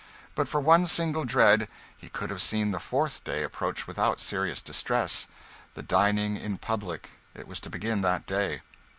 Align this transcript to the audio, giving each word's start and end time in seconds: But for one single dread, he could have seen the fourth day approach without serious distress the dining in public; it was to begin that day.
But 0.33 0.47
for 0.47 0.59
one 0.59 0.87
single 0.87 1.25
dread, 1.25 1.69
he 1.95 2.09
could 2.09 2.31
have 2.31 2.41
seen 2.41 2.71
the 2.71 2.79
fourth 2.79 3.23
day 3.23 3.43
approach 3.43 3.85
without 3.85 4.19
serious 4.19 4.59
distress 4.59 5.27
the 5.75 5.83
dining 5.83 6.37
in 6.37 6.57
public; 6.57 7.11
it 7.35 7.47
was 7.47 7.59
to 7.59 7.69
begin 7.69 8.01
that 8.01 8.25
day. 8.25 8.63